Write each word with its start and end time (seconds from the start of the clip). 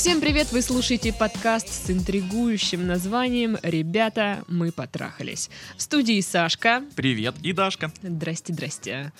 Всем 0.00 0.22
привет! 0.22 0.50
Вы 0.50 0.62
слушаете 0.62 1.12
подкаст 1.12 1.68
с 1.68 1.90
интригующим 1.90 2.86
названием 2.86 3.58
«Ребята, 3.62 4.42
мы 4.48 4.72
потрахались». 4.72 5.50
В 5.76 5.82
студии 5.82 6.18
Сашка. 6.22 6.82
Привет, 6.96 7.34
и 7.42 7.52
Дашка. 7.52 7.92
Здрасте, 8.02 8.54
здрасте. 8.54 9.12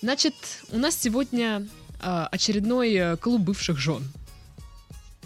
Значит, 0.00 0.34
у 0.70 0.78
нас 0.78 0.98
сегодня 0.98 1.68
а, 2.00 2.26
очередной 2.28 2.94
э, 2.94 3.16
клуб 3.18 3.42
бывших 3.42 3.76
жен. 3.76 4.02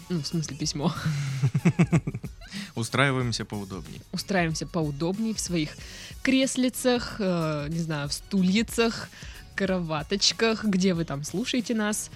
Ну, 0.09 0.21
в 0.21 0.27
смысле, 0.27 0.57
письмо. 0.57 0.93
Устраиваемся 2.75 3.45
поудобнее. 3.45 4.01
Устраиваемся 4.11 4.67
поудобнее 4.67 5.33
в 5.33 5.39
своих 5.39 5.77
креслицах, 6.23 7.15
э, 7.19 7.67
не 7.69 7.79
знаю, 7.79 8.09
в 8.09 8.13
стульицах, 8.13 9.07
кроваточках, 9.55 10.65
где 10.65 10.93
вы 10.93 11.05
там 11.05 11.23
слушаете 11.23 11.73
нас. 11.73 12.11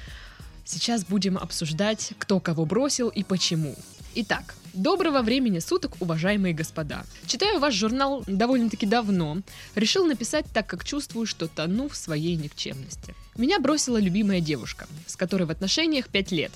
Сейчас 0.72 1.04
будем 1.04 1.38
обсуждать, 1.38 2.14
кто 2.18 2.40
кого 2.40 2.66
бросил 2.66 3.10
и 3.10 3.24
почему. 3.24 3.76
Итак, 4.16 4.56
доброго 4.74 5.22
времени 5.22 5.60
суток, 5.60 5.98
уважаемые 6.00 6.54
господа. 6.54 7.04
Читаю 7.26 7.60
ваш 7.60 7.74
журнал 7.74 8.24
довольно-таки 8.26 8.86
давно. 8.86 9.40
Решил 9.76 10.06
написать 10.06 10.46
так, 10.54 10.68
как 10.68 10.86
чувствую, 10.86 11.26
что 11.26 11.50
тону 11.50 11.90
в 11.90 11.98
своей 11.98 12.38
никчемности. 12.38 13.14
Меня 13.36 13.60
бросила 13.60 13.98
любимая 13.98 14.40
девушка, 14.40 14.88
с 15.08 15.18
которой 15.18 15.44
в 15.44 15.52
отношениях 15.52 16.08
5 16.08 16.32
лет. 16.32 16.54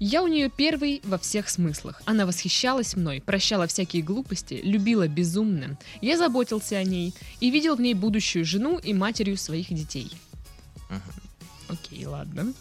Я 0.00 0.24
у 0.24 0.26
нее 0.26 0.50
первый 0.50 1.00
во 1.04 1.18
всех 1.18 1.48
смыслах. 1.48 2.02
Она 2.06 2.26
восхищалась 2.26 2.96
мной, 2.96 3.22
прощала 3.24 3.68
всякие 3.68 4.02
глупости, 4.02 4.60
любила 4.64 5.06
безумно. 5.06 5.78
Я 6.00 6.18
заботился 6.18 6.76
о 6.76 6.82
ней 6.82 7.14
и 7.38 7.50
видел 7.50 7.76
в 7.76 7.80
ней 7.80 7.94
будущую 7.94 8.44
жену 8.44 8.78
и 8.78 8.92
матерью 8.94 9.36
своих 9.36 9.68
детей. 9.68 10.10
Окей, 12.00 12.06
ладно. 12.06 12.54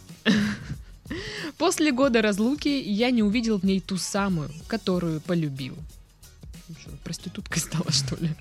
После 1.57 1.91
года 1.91 2.21
разлуки 2.21 2.67
я 2.67 3.09
не 3.09 3.23
увидел 3.23 3.57
в 3.57 3.63
ней 3.63 3.79
ту 3.79 3.97
самую, 3.97 4.51
которую 4.67 5.21
полюбил. 5.21 5.75
Что, 6.79 6.91
проституткой 7.03 7.61
стала, 7.61 7.89
что 7.91 8.15
ли? 8.17 8.35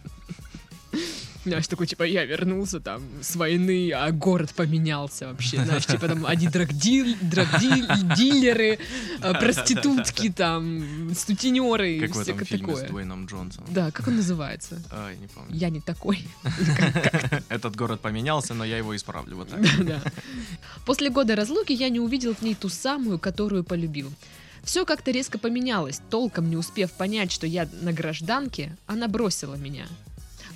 Знаешь, 1.48 1.68
такой, 1.68 1.86
типа, 1.86 2.02
я 2.04 2.24
вернулся 2.24 2.80
там 2.80 3.02
с 3.20 3.36
войны, 3.36 3.92
а 3.92 4.10
город 4.10 4.52
поменялся 4.54 5.28
вообще. 5.28 5.64
Знаешь, 5.64 5.86
типа, 5.86 6.08
там 6.08 6.26
одни 6.26 6.48
драгдил, 6.48 7.16
драгдилеры, 7.20 8.78
а, 9.20 9.34
проститутки, 9.34 10.30
там, 10.30 11.14
сутенеры 11.14 11.96
и 11.96 12.06
все 12.06 12.34
фильме 12.48 12.74
с 12.74 12.78
такое. 12.78 12.88
Дуэйном 12.88 13.26
Джонсоном. 13.26 13.72
Да, 13.72 13.90
как 13.90 14.08
он 14.08 14.16
называется? 14.16 14.80
Ай, 14.90 15.16
не 15.16 15.26
помню. 15.26 15.54
Я 15.54 15.70
не 15.70 15.80
такой. 15.80 16.26
Этот 17.48 17.76
город 17.76 18.00
поменялся, 18.00 18.54
но 18.54 18.64
я 18.64 18.78
его 18.78 18.96
исправлю 18.96 19.36
вот 19.36 19.48
так. 19.48 19.60
После 20.84 21.10
года 21.10 21.36
разлуки 21.36 21.72
я 21.72 21.88
не 21.88 22.00
увидел 22.00 22.34
в 22.34 22.42
ней 22.42 22.54
ту 22.54 22.68
самую, 22.68 23.18
которую 23.18 23.64
полюбил. 23.64 24.12
Все 24.62 24.84
как-то 24.84 25.10
резко 25.10 25.38
поменялось, 25.38 26.00
толком 26.10 26.50
не 26.50 26.56
успев 26.56 26.92
понять, 26.92 27.32
что 27.32 27.46
я 27.46 27.68
на 27.80 27.92
гражданке, 27.92 28.76
она 28.86 29.08
бросила 29.08 29.54
меня. 29.54 29.86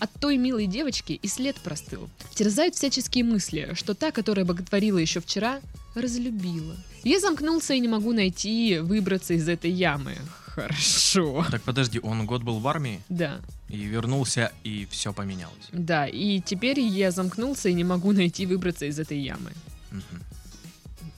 От 0.03 0.11
той 0.19 0.37
милой 0.37 0.67
девочки 0.67 1.13
и 1.13 1.29
след 1.29 1.55
простыл. 1.61 2.11
Терзают 2.35 2.75
всяческие 2.75 3.23
мысли, 3.23 3.71
что 3.75 3.95
та, 3.95 4.11
которая 4.11 4.45
боготворила 4.45 4.99
еще 4.99 5.21
вчера, 5.21 5.61
разлюбила. 5.95 6.75
Я 7.05 7.21
замкнулся 7.21 7.75
и 7.75 7.79
не 7.79 7.87
могу 7.87 8.13
найти 8.13 8.81
выбраться 8.81 9.35
из 9.35 9.49
этой 9.49 9.71
ямы. 9.71 10.17
Хорошо. 10.47 11.47
Так 11.53 11.63
подожди, 11.63 12.01
он 12.03 12.27
год 12.27 12.43
был 12.43 12.59
в 12.59 12.67
армии 12.67 13.01
Да, 13.09 13.41
и 13.69 13.77
вернулся, 13.77 14.51
и 14.65 14.89
все 14.91 15.13
поменялось. 15.13 15.69
да, 15.71 16.09
и 16.09 16.41
теперь 16.41 16.81
я 16.81 17.13
замкнулся 17.13 17.69
и 17.69 17.73
не 17.73 17.85
могу 17.85 18.11
найти 18.11 18.45
выбраться 18.45 18.87
из 18.87 18.99
этой 18.99 19.21
ямы. 19.21 19.53
Мгм. 19.93 20.23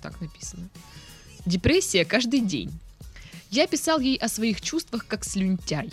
Так 0.02 0.20
написано. 0.20 0.68
Депрессия 1.46 2.04
каждый 2.04 2.40
день. 2.40 2.70
Я 3.50 3.66
писал 3.66 3.98
ей 3.98 4.18
о 4.18 4.28
своих 4.28 4.60
чувствах 4.60 5.06
как 5.06 5.24
слюнтяй. 5.24 5.90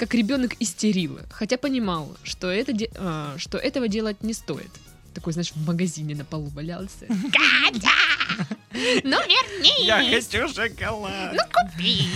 Как 0.00 0.14
ребенок 0.14 0.54
истерила, 0.60 1.20
хотя 1.30 1.58
понимал, 1.58 2.16
что, 2.22 2.46
это 2.46 2.72
де- 2.72 2.90
а, 2.94 3.34
что 3.36 3.58
этого 3.58 3.86
делать 3.86 4.22
не 4.22 4.32
стоит. 4.32 4.70
Такой, 5.12 5.34
знаешь, 5.34 5.52
в 5.52 5.66
магазине 5.66 6.14
на 6.14 6.24
полу 6.24 6.46
валялся. 6.54 7.06
Катя! 7.06 7.90
Ну 9.04 9.18
верни! 9.28 9.86
хочу 10.10 10.48
шоколад! 10.48 11.36
купи! 11.52 12.06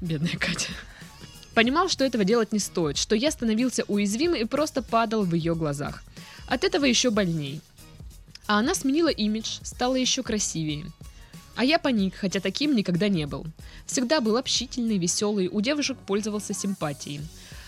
Бедная 0.00 0.36
Катя. 0.36 0.72
Понимал, 1.54 1.88
что 1.88 2.04
этого 2.04 2.24
делать 2.24 2.50
не 2.50 2.58
стоит, 2.58 2.96
что 2.96 3.14
я 3.14 3.30
становился 3.30 3.84
уязвим 3.86 4.34
и 4.34 4.42
просто 4.46 4.82
падал 4.82 5.22
в 5.22 5.32
ее 5.32 5.54
глазах. 5.54 6.02
От 6.48 6.64
этого 6.64 6.86
еще 6.86 7.10
больней. 7.10 7.60
А 8.48 8.58
она 8.58 8.74
сменила 8.74 9.10
имидж, 9.10 9.60
стала 9.62 9.94
еще 9.94 10.24
красивее. 10.24 10.86
А 11.60 11.64
я 11.64 11.78
паник, 11.78 12.14
хотя 12.14 12.40
таким 12.40 12.74
никогда 12.74 13.08
не 13.10 13.26
был. 13.26 13.44
Всегда 13.84 14.22
был 14.22 14.38
общительный, 14.38 14.96
веселый, 14.96 15.48
у 15.48 15.60
девушек 15.60 15.98
пользовался 15.98 16.54
симпатией. 16.54 17.20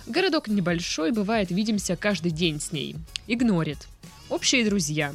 Городок 0.06 0.48
небольшой, 0.48 1.12
бывает, 1.12 1.50
видимся 1.50 1.94
каждый 1.94 2.30
день 2.30 2.58
с 2.58 2.72
ней. 2.72 2.96
Игнорит. 3.26 3.86
Общие 4.30 4.64
друзья. 4.64 5.14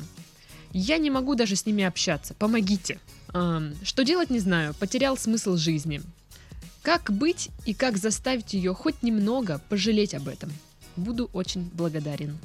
Я 0.74 1.00
не 1.00 1.10
могу 1.10 1.34
даже 1.34 1.56
с 1.56 1.66
ними 1.66 1.86
общаться. 1.86 2.36
Помогите. 2.36 3.00
Ам, 3.34 3.74
что 3.82 4.04
делать, 4.04 4.30
не 4.30 4.38
знаю. 4.38 4.76
Потерял 4.76 5.18
смысл 5.18 5.56
жизни. 5.58 6.04
Как 6.84 7.12
быть 7.12 7.50
и 7.66 7.74
как 7.74 7.98
заставить 7.98 8.54
ее 8.54 8.76
хоть 8.76 9.02
немного 9.02 9.60
пожалеть 9.70 10.14
об 10.14 10.28
этом? 10.28 10.54
Буду 10.96 11.32
очень 11.34 11.68
благодарен. 11.74 12.38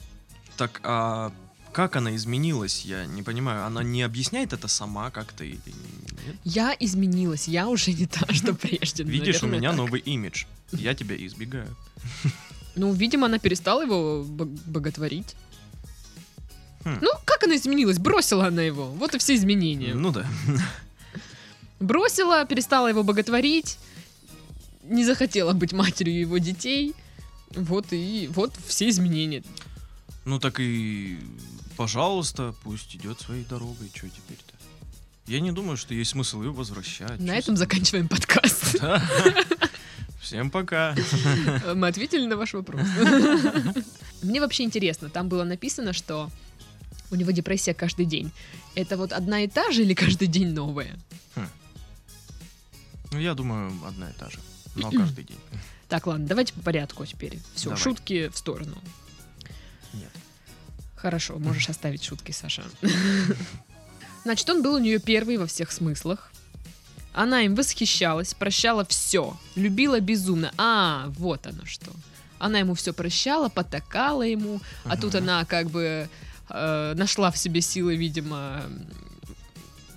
Так, 0.57 0.81
а 0.83 1.31
как 1.73 1.97
она 1.97 2.15
изменилась? 2.15 2.85
Я 2.85 3.07
не 3.07 3.23
понимаю. 3.23 3.65
Она 3.67 3.83
не 3.83 4.03
объясняет 4.03 4.53
это 4.53 4.69
сама 4.69 5.11
как-то 5.11 5.45
или 5.45 5.59
нет? 5.67 6.37
Я 6.45 6.77
изменилась, 6.79 7.49
я 7.49 7.69
уже 7.69 7.93
не 7.93 8.07
та, 8.07 8.33
что 8.33 8.55
прежде. 8.55 9.03
Видишь, 9.05 9.43
у 9.43 9.47
меня 9.47 9.73
новый 9.73 10.01
имидж. 10.01 10.45
Я 10.73 10.95
тебя 10.95 11.15
избегаю. 11.17 11.69
Ну, 12.77 12.93
видимо, 12.93 13.27
она 13.27 13.39
перестала 13.39 13.83
его 13.83 14.23
бог- 14.25 14.49
боготворить. 14.67 15.37
Хм. 16.85 16.99
Ну, 17.01 17.11
как 17.25 17.45
она 17.45 17.57
изменилась? 17.57 17.99
Бросила 17.99 18.47
она 18.47 18.63
его. 18.63 18.87
Вот 18.93 19.15
и 19.15 19.19
все 19.19 19.35
изменения. 19.35 19.95
Ну 19.95 20.13
да. 20.13 20.27
Бросила, 21.81 22.45
перестала 22.47 22.89
его 22.89 23.03
боготворить, 23.03 23.79
не 24.85 25.05
захотела 25.05 25.53
быть 25.53 25.73
матерью 25.73 26.21
его 26.21 26.39
детей. 26.39 26.95
Вот 27.51 27.87
и 27.91 28.31
вот 28.33 28.55
все 28.67 28.89
изменения. 28.89 29.43
Ну 30.25 30.39
так 30.39 30.61
и, 30.61 31.19
пожалуйста, 31.77 32.55
пусть 32.63 32.95
идет 32.97 33.21
своей 33.21 33.45
дорогой. 33.45 33.91
Что 33.95 34.09
теперь-то? 34.09 34.55
Я 35.27 35.41
не 35.41 35.53
думаю, 35.53 35.77
что 35.77 35.95
есть 35.95 36.11
смысл 36.11 36.43
ее 36.43 36.51
возвращать. 36.51 37.21
На 37.21 37.37
этом 37.37 37.57
заканчиваем 37.57 38.09
подкаст. 38.09 38.83
Всем 40.21 40.51
пока. 40.51 40.95
Мы 41.75 41.89
ответили 41.89 42.27
на 42.27 42.37
ваш 42.37 42.55
вопрос. 42.55 42.87
Мне 44.23 44.41
вообще 44.41 44.65
интересно, 44.65 45.11
там 45.11 45.29
было 45.29 45.45
написано, 45.45 45.93
что 45.93 46.31
у 47.11 47.17
него 47.17 47.31
депрессия 47.31 47.75
каждый 47.75 48.07
день. 48.07 48.33
Это 48.75 48.97
вот 48.97 49.13
одна 49.13 49.43
и 49.43 49.49
та 49.49 49.71
же 49.71 49.83
или 49.83 49.95
каждый 49.95 50.29
день 50.29 50.53
новая? 50.53 50.97
Ну, 53.11 53.19
я 53.19 53.35
думаю, 53.35 53.73
одна 53.87 54.11
и 54.11 54.13
та 54.15 54.31
же. 54.31 54.39
Но 54.75 54.91
каждый 54.91 55.25
день. 55.25 55.39
Так, 55.89 56.07
ладно, 56.07 56.27
давайте 56.27 56.55
по 56.55 56.63
порядку 56.63 57.05
теперь. 57.05 57.39
Все, 57.55 57.77
шутки 57.77 58.29
в 58.29 58.39
сторону. 58.39 58.79
Хорошо, 61.03 61.37
можешь 61.41 61.69
оставить 61.69 62.05
шутки, 62.05 62.31
Саша. 62.31 62.63
Значит, 64.25 64.49
он 64.49 64.63
был 64.63 64.75
у 64.75 64.79
нее 64.79 65.01
первый 65.01 65.37
во 65.37 65.49
всех 65.49 65.73
смыслах. 65.73 66.31
Она 67.13 67.43
им 67.43 67.57
восхищалась, 67.57 68.35
прощала 68.35 68.85
все, 68.85 69.37
любила 69.57 69.99
безумно. 69.99 70.53
А, 70.57 71.07
вот 71.19 71.45
оно 71.49 71.67
что. 71.67 71.91
Она 72.39 72.61
ему 72.61 72.75
все 72.75 72.93
прощала, 72.93 73.49
потакала 73.49 74.23
ему, 74.23 74.61
а 74.85 74.97
тут 74.97 75.17
она 75.17 75.45
как 75.45 75.71
бы 75.71 76.09
э, 76.49 76.95
нашла 76.97 77.33
в 77.33 77.37
себе 77.37 77.61
силы, 77.61 77.97
видимо, 77.97 78.63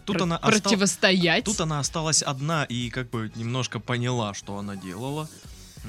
Тут 0.05 0.21
она 0.21 0.39
противостоять. 0.39 1.45
Тут 1.45 1.61
она 1.61 1.79
осталась 1.79 2.23
одна 2.23 2.63
и 2.63 2.89
как 2.89 3.09
бы 3.11 3.31
немножко 3.35 3.79
поняла, 3.79 4.33
что 4.33 4.57
она 4.57 4.75
делала. 4.75 5.29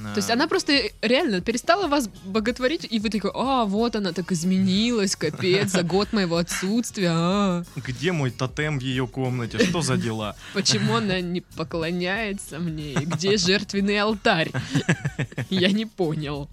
То 0.03 0.17
есть 0.17 0.29
она 0.29 0.47
просто 0.47 0.73
реально 1.01 1.41
перестала 1.41 1.87
вас 1.87 2.09
боготворить, 2.25 2.87
и 2.89 2.99
вы 2.99 3.09
такой, 3.09 3.31
а, 3.33 3.65
вот 3.65 3.95
она 3.95 4.13
так 4.13 4.31
изменилась, 4.31 5.15
капец, 5.15 5.71
за 5.71 5.83
год 5.83 6.13
моего 6.13 6.37
отсутствия, 6.37 7.09
а, 7.11 7.63
Где 7.75 8.11
мой 8.11 8.31
тотем 8.31 8.79
в 8.79 8.81
ее 8.81 9.07
комнате? 9.07 9.59
Что 9.59 9.81
за 9.81 9.97
дела? 9.97 10.35
почему 10.53 10.95
она 10.95 11.21
не 11.21 11.41
поклоняется 11.41 12.59
мне, 12.59 12.93
и 12.93 13.05
где 13.05 13.37
жертвенный 13.37 13.99
алтарь? 13.99 14.51
Я 15.49 15.71
не 15.71 15.85
понял. 15.85 16.49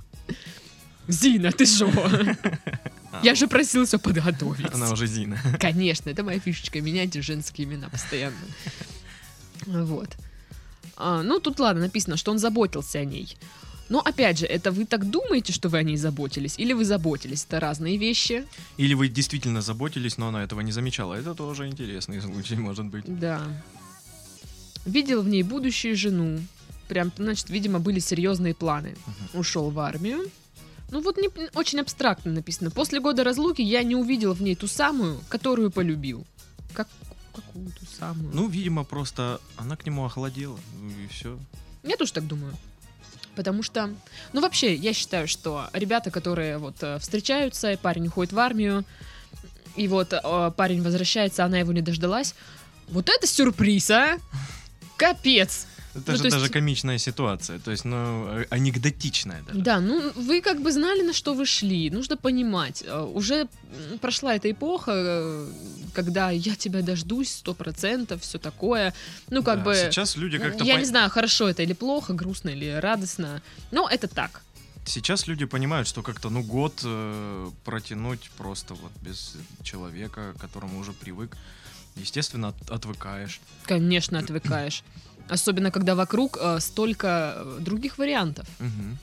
Зина, 1.09 1.53
ты 1.53 1.67
шо? 1.67 1.91
Я 3.23 3.35
же 3.35 3.47
просил 3.47 3.87
все 3.87 3.99
подготовить. 3.99 4.73
Она 4.73 4.91
уже 4.91 5.07
Зина. 5.07 5.39
Конечно, 5.61 6.11
это 6.11 6.23
моя 6.23 6.41
фишечка, 6.41 6.81
менять 6.81 7.15
женские 7.15 7.67
имена 7.67 7.89
постоянно. 7.89 8.37
Вот. 9.67 10.09
А, 10.97 11.23
ну, 11.23 11.41
тут 11.41 11.61
ладно, 11.61 11.83
написано, 11.83 12.17
что 12.17 12.31
он 12.31 12.39
заботился 12.39 12.99
о 12.99 13.05
ней. 13.05 13.37
Но 13.89 14.01
опять 14.01 14.39
же, 14.39 14.47
это 14.47 14.73
вы 14.73 14.87
так 14.87 15.11
думаете, 15.11 15.53
что 15.53 15.69
вы 15.69 15.79
о 15.79 15.83
ней 15.83 15.97
заботились, 15.97 16.59
или 16.59 16.73
вы 16.73 16.85
заботились? 16.85 17.45
Это 17.45 17.61
разные 17.61 17.99
вещи. 17.99 18.47
Или 18.79 18.95
вы 18.95 19.09
действительно 19.09 19.61
заботились, 19.61 20.17
но 20.17 20.29
она 20.29 20.43
этого 20.43 20.63
не 20.63 20.73
замечала. 20.73 21.15
Это 21.15 21.35
тоже 21.35 21.69
интересный 21.69 22.21
случай, 22.23 22.57
может 22.57 22.87
быть. 22.87 23.05
Да. 23.07 23.43
Видел 24.87 25.23
в 25.23 25.29
ней 25.29 25.43
будущую 25.43 25.97
жену. 25.97 26.41
Прям, 26.89 27.13
значит, 27.17 27.51
видимо, 27.51 27.79
были 27.79 27.99
серьезные 27.99 28.55
планы. 28.55 28.97
Ушел 29.33 29.71
в 29.71 29.79
армию. 29.79 30.31
Ну 30.91 31.01
вот 31.01 31.17
не, 31.17 31.29
очень 31.55 31.81
абстрактно 31.81 32.33
написано. 32.33 32.71
После 32.71 33.01
года 33.01 33.25
разлуки 33.25 33.63
я 33.63 33.83
не 33.83 33.97
увидел 33.97 34.33
в 34.33 34.43
ней 34.43 34.55
ту 34.55 34.67
самую, 34.67 35.21
которую 35.29 35.71
полюбил. 35.71 36.25
Как, 36.73 36.89
какую 37.35 37.67
ту 37.67 37.87
самую? 37.99 38.31
Ну, 38.33 38.49
видимо, 38.49 38.85
просто 38.85 39.41
она 39.57 39.77
к 39.77 39.85
нему 39.87 40.05
охладела. 40.05 40.59
Ну 40.81 40.91
и 41.05 41.09
все. 41.09 41.39
Я 41.83 41.97
тоже 41.97 42.13
так 42.13 42.27
думаю. 42.27 42.55
Потому 43.35 43.63
что, 43.63 43.93
ну 44.33 44.41
вообще, 44.41 44.75
я 44.75 44.93
считаю, 44.93 45.27
что 45.27 45.69
ребята, 45.73 46.11
которые 46.11 46.59
вот 46.59 46.77
э, 46.83 46.99
встречаются, 46.99 47.73
и 47.73 47.77
парень 47.77 48.07
уходит 48.07 48.33
в 48.33 48.39
армию, 48.39 48.85
и 49.75 49.89
вот 49.89 50.13
э, 50.13 50.53
парень 50.57 50.83
возвращается, 50.83 51.45
она 51.45 51.59
его 51.59 51.73
не 51.73 51.83
дождалась, 51.83 52.35
вот 52.89 53.09
это 53.09 53.27
сюрприз, 53.27 53.91
а! 53.91 54.19
Капец! 54.97 55.67
Это 55.95 56.11
Ну, 56.11 56.17
же 56.17 56.23
то 56.23 56.27
есть- 56.27 56.37
даже 56.39 56.49
комичная 56.53 56.99
ситуация, 56.99 57.59
то 57.59 57.71
есть, 57.71 57.85
ну, 57.85 58.27
э, 58.27 58.47
анекдотичная 58.51 59.43
даже. 59.47 59.61
Да, 59.61 59.81
ну 59.81 60.11
вы 60.17 60.41
как 60.41 60.61
бы 60.61 60.73
знали, 60.73 61.03
на 61.03 61.13
что 61.13 61.35
вы 61.35 61.47
шли. 61.47 61.91
Нужно 61.91 62.17
понимать. 62.17 62.83
э, 62.87 63.01
Уже 63.15 63.47
прошла 64.01 64.35
эта 64.35 64.51
эпоха, 64.51 64.93
э, 64.95 65.49
когда 65.95 66.31
я 66.31 66.57
тебя 66.57 66.83
дождусь, 66.83 67.31
сто 67.31 67.55
процентов, 67.55 68.23
все 68.23 68.39
такое. 68.39 68.93
Ну, 69.31 69.43
как 69.43 69.59
Да, 69.59 69.65
бы. 69.65 69.75
Сейчас 69.77 70.17
люди 70.17 70.39
как-то... 70.39 70.65
Я 70.65 70.75
пон- 70.75 70.79
не 70.81 70.85
знаю, 70.87 71.11
хорошо 71.11 71.49
это 71.49 71.63
или 71.63 71.75
плохо, 71.75 72.13
грустно 72.13 72.51
или 72.51 72.71
радостно. 72.81 73.41
Но 73.71 73.89
это 73.89 74.09
так. 74.09 74.43
Сейчас 74.87 75.29
люди 75.29 75.47
понимают, 75.47 75.87
что 75.89 76.03
как-то, 76.03 76.29
ну, 76.29 76.43
год 76.43 76.81
э, 76.85 77.51
протянуть 77.65 78.31
просто 78.37 78.75
вот 78.75 78.93
без 79.01 79.35
человека, 79.63 80.35
к 80.37 80.41
которому 80.41 80.81
уже 80.81 80.93
привык. 80.93 81.37
Естественно, 81.97 82.49
от- 82.49 82.71
отвыкаешь. 82.71 83.41
Конечно, 83.65 84.19
отвыкаешь. 84.19 84.83
Особенно, 85.29 85.71
когда 85.71 85.95
вокруг 85.95 86.39
э, 86.41 86.61
столько 86.61 87.35
э, 87.37 87.59
других 87.61 87.99
вариантов. 87.99 88.47
Мгм. 88.59 88.99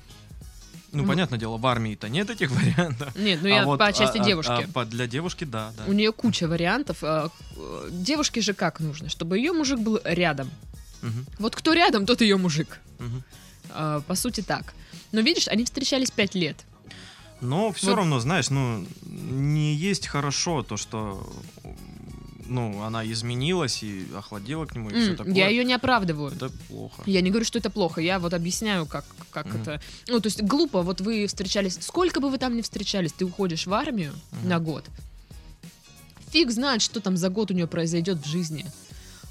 Ну, 0.93 1.03
Ну. 1.03 1.07
понятное 1.07 1.39
дело, 1.39 1.57
в 1.57 1.65
армии-то 1.65 2.09
нет 2.09 2.29
этих 2.29 2.51
вариантов. 2.51 3.15
Нет, 3.15 3.39
ну 3.41 3.47
А 3.47 3.51
я 3.51 3.65
вот, 3.65 3.79
по 3.79 3.87
а- 3.87 3.93
части 3.93 4.17
а- 4.19 4.23
девушки. 4.23 4.51
а 4.51 4.67
по- 4.71 4.85
для 4.85 5.07
девушки, 5.07 5.45
да, 5.45 5.71
да. 5.77 5.85
У 5.87 5.93
нее 5.93 6.11
куча 6.11 6.47
вариантов. 6.47 6.97
э, 7.03 7.29
э, 7.55 7.89
Девушке 7.91 8.41
же 8.41 8.53
как 8.53 8.79
нужно? 8.79 9.09
Чтобы 9.09 9.37
ее 9.37 9.51
мужик 9.53 9.79
был 9.79 9.99
рядом. 10.03 10.49
Мгм, 11.01 11.25
Вот 11.39 11.55
кто 11.55 11.73
рядом, 11.73 12.05
тот 12.05 12.21
ее 12.21 12.37
мужик. 12.37 12.79
мгм. 12.99 13.23
Э, 13.69 14.01
По 14.05 14.15
сути 14.15 14.41
так. 14.41 14.73
Но 15.11 15.21
видишь, 15.21 15.47
они 15.47 15.63
встречались 15.65 16.11
пять 16.11 16.35
лет. 16.35 16.57
Но 17.41 17.71
все 17.71 17.87
Вот. 17.87 17.95
равно, 17.95 18.19
знаешь, 18.19 18.49
ну, 18.51 18.85
не 19.03 19.73
есть 19.73 20.05
хорошо 20.07 20.61
то, 20.61 20.77
что 20.77 21.27
ну, 22.51 22.83
она 22.83 23.05
изменилась 23.05 23.81
и 23.83 24.05
охладела 24.15 24.65
к 24.65 24.75
нему, 24.75 24.89
и 24.89 24.93
все 24.93 25.11
М, 25.11 25.15
такое. 25.17 25.33
Я 25.33 25.47
ее 25.47 25.63
не 25.63 25.73
оправдываю. 25.73 26.31
Это 26.31 26.49
плохо. 26.67 27.01
Я 27.05 27.21
не 27.21 27.29
говорю, 27.29 27.45
что 27.45 27.57
это 27.59 27.69
плохо. 27.69 28.01
Я 28.01 28.19
вот 28.19 28.33
объясняю, 28.33 28.85
как, 28.85 29.05
как 29.31 29.45
Мгм. 29.47 29.61
это. 29.61 29.81
Ну, 30.07 30.19
то 30.19 30.27
есть 30.27 30.41
глупо, 30.41 30.81
вот 30.81 31.01
вы 31.01 31.25
встречались. 31.27 31.77
Сколько 31.81 32.19
бы 32.19 32.29
вы 32.29 32.37
там 32.37 32.55
ни 32.57 32.61
встречались, 32.61 33.13
ты 33.13 33.25
уходишь 33.25 33.65
в 33.67 33.73
армию 33.73 34.13
Мгм. 34.31 34.49
на 34.49 34.59
год. 34.59 34.85
Фиг 36.31 36.51
знает, 36.51 36.81
что 36.81 36.99
там 37.01 37.17
за 37.17 37.29
год 37.29 37.51
у 37.51 37.53
нее 37.53 37.67
произойдет 37.67 38.17
в 38.19 38.27
жизни. 38.29 38.65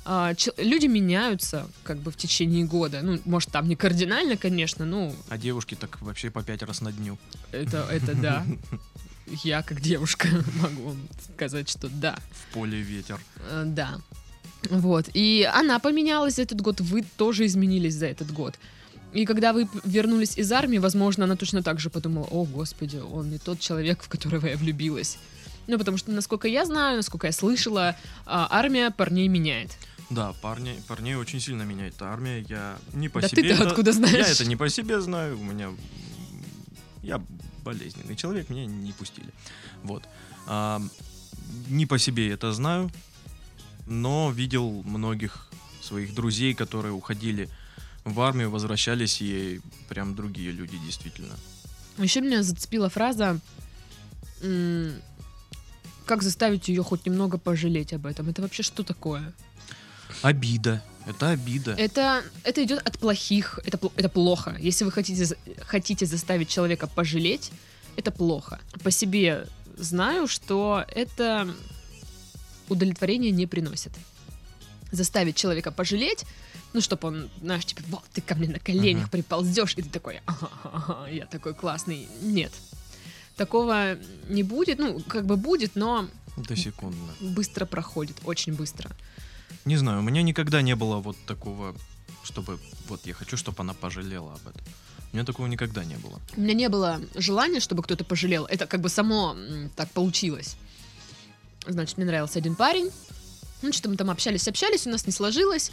А, 0.04 0.34
чел- 0.34 0.54
люди 0.56 0.86
меняются 0.86 1.68
как 1.82 1.98
бы 1.98 2.10
в 2.10 2.16
течение 2.16 2.64
года. 2.64 3.00
Ну, 3.02 3.18
может, 3.26 3.50
там 3.50 3.68
не 3.68 3.76
кардинально, 3.76 4.36
конечно, 4.36 4.84
ну, 4.86 5.14
А 5.28 5.36
девушки 5.38 5.74
так 5.74 6.00
вообще 6.00 6.30
по 6.30 6.42
пять 6.42 6.62
раз 6.62 6.80
на 6.80 6.90
дню. 6.90 7.18
это, 7.52 7.86
это 7.90 8.14
да. 8.14 8.46
Я, 9.44 9.62
как 9.62 9.80
девушка, 9.80 10.28
могу 10.60 10.94
сказать, 11.34 11.68
что 11.68 11.88
да. 11.88 12.18
В 12.32 12.54
поле 12.54 12.80
ветер. 12.80 13.18
Э, 13.50 13.64
Да. 13.66 13.98
Вот. 14.68 15.08
И 15.14 15.48
она 15.54 15.78
поменялась 15.78 16.34
за 16.36 16.42
этот 16.42 16.60
год, 16.60 16.80
вы 16.82 17.02
тоже 17.16 17.46
изменились 17.46 17.94
за 17.94 18.06
этот 18.06 18.30
год. 18.32 18.56
И 19.14 19.24
когда 19.24 19.52
вы 19.52 19.68
вернулись 19.84 20.36
из 20.36 20.52
армии, 20.52 20.78
возможно, 20.78 21.24
она 21.24 21.34
точно 21.36 21.62
так 21.62 21.80
же 21.80 21.88
подумала, 21.90 22.26
о, 22.30 22.44
господи, 22.44 22.98
он 22.98 23.30
не 23.30 23.38
тот 23.38 23.58
человек, 23.58 24.02
в 24.02 24.08
которого 24.08 24.46
я 24.46 24.56
влюбилась. 24.56 25.18
Ну, 25.66 25.78
потому 25.78 25.96
что, 25.96 26.10
насколько 26.12 26.46
я 26.46 26.66
знаю, 26.66 26.96
насколько 26.96 27.26
я 27.26 27.32
слышала, 27.32 27.96
а, 28.26 28.46
армия 28.50 28.90
парней 28.90 29.28
меняет. 29.28 29.70
Да, 30.10 30.32
парни, 30.42 30.80
парней 30.88 31.14
очень 31.14 31.40
сильно 31.40 31.62
меняет 31.62 31.94
армия. 32.02 32.44
Я 32.48 32.76
не 32.92 33.08
по 33.08 33.20
да 33.20 33.28
себе. 33.28 33.42
ты-то 33.42 33.54
это- 33.54 33.68
откуда 33.68 33.92
знаешь? 33.92 34.26
Я 34.26 34.32
это 34.32 34.44
не 34.44 34.56
по 34.56 34.68
себе 34.68 35.00
знаю. 35.00 35.38
У 35.40 35.44
меня 35.44 35.70
я 37.02 37.22
болезненный 37.64 38.16
человек, 38.16 38.50
меня 38.50 38.66
не 38.66 38.92
пустили. 38.92 39.30
Вот. 39.82 40.08
А, 40.46 40.82
не 41.68 41.86
по 41.86 41.98
себе 41.98 42.30
это 42.30 42.52
знаю, 42.52 42.90
но 43.86 44.30
видел 44.30 44.82
многих 44.84 45.50
своих 45.82 46.14
друзей, 46.14 46.54
которые 46.54 46.92
уходили 46.92 47.48
в 48.04 48.20
армию, 48.20 48.50
возвращались, 48.50 49.20
и 49.20 49.60
прям 49.88 50.14
другие 50.14 50.52
люди 50.52 50.78
действительно. 50.78 51.34
Еще 51.98 52.20
меня 52.20 52.42
зацепила 52.42 52.88
фраза, 52.88 53.38
как 56.06 56.22
заставить 56.22 56.68
ее 56.68 56.82
хоть 56.82 57.06
немного 57.06 57.38
пожалеть 57.38 57.92
об 57.92 58.06
этом. 58.06 58.28
Это 58.28 58.42
вообще 58.42 58.62
что 58.62 58.82
такое? 58.82 59.32
Обида. 60.22 60.82
Это 61.10 61.30
обида. 61.30 61.72
Это, 61.78 62.24
это 62.44 62.62
идет 62.64 62.80
от 62.86 62.98
плохих, 62.98 63.58
это, 63.64 63.78
это 63.96 64.08
плохо. 64.08 64.56
Если 64.60 64.84
вы 64.84 64.92
хотите, 64.92 65.36
хотите 65.66 66.06
заставить 66.06 66.48
человека 66.48 66.86
пожалеть, 66.86 67.50
это 67.96 68.10
плохо. 68.10 68.60
По 68.82 68.90
себе 68.90 69.46
знаю, 69.76 70.26
что 70.28 70.84
это 70.94 71.54
удовлетворение 72.68 73.30
не 73.30 73.46
приносит. 73.46 73.92
Заставить 74.92 75.36
человека 75.36 75.70
пожалеть, 75.70 76.24
ну, 76.72 76.80
чтобы 76.80 77.08
он, 77.08 77.30
знаешь, 77.42 77.64
типа, 77.64 77.82
вот, 77.88 78.04
ты 78.12 78.20
ко 78.20 78.34
мне 78.34 78.48
на 78.48 78.58
коленях 78.58 79.02
Мгм. 79.04 79.10
приползешь, 79.10 79.74
и 79.76 79.82
ты 79.82 79.88
такой, 79.88 80.20
ага, 80.26 80.50
ага, 80.64 81.08
я 81.10 81.26
такой 81.26 81.54
классный. 81.54 82.08
Нет. 82.22 82.52
Такого 83.36 83.96
не 84.28 84.42
будет, 84.42 84.78
ну, 84.78 85.00
как 85.00 85.26
бы 85.26 85.36
будет, 85.36 85.74
но 85.76 86.08
Это 86.36 86.56
секундно. 86.56 87.12
быстро 87.20 87.66
проходит, 87.66 88.16
очень 88.24 88.52
быстро. 88.54 88.90
Не 89.64 89.76
знаю, 89.76 90.00
у 90.00 90.02
меня 90.02 90.22
никогда 90.22 90.62
не 90.62 90.74
было 90.74 90.96
вот 90.96 91.16
такого, 91.26 91.74
чтобы 92.22 92.58
вот 92.88 93.06
я 93.06 93.14
хочу, 93.14 93.36
чтобы 93.36 93.60
она 93.60 93.74
пожалела 93.74 94.34
об 94.34 94.48
этом. 94.48 94.62
У 95.12 95.16
меня 95.16 95.24
такого 95.24 95.46
никогда 95.46 95.84
не 95.84 95.96
было. 95.96 96.20
У 96.36 96.40
меня 96.40 96.54
не 96.54 96.68
было 96.68 97.00
желания, 97.14 97.60
чтобы 97.60 97.82
кто-то 97.82 98.04
пожалел. 98.04 98.46
Это 98.46 98.66
как 98.66 98.80
бы 98.80 98.88
само 98.88 99.36
так 99.76 99.90
получилось. 99.90 100.56
Значит, 101.66 101.96
мне 101.96 102.06
нравился 102.06 102.38
один 102.38 102.54
парень. 102.54 102.90
Ну, 103.62 103.72
что-то 103.72 103.90
мы 103.90 103.96
там 103.96 104.10
общались, 104.10 104.48
общались, 104.48 104.86
у 104.86 104.90
нас 104.90 105.06
не 105.06 105.12
сложилось. 105.12 105.72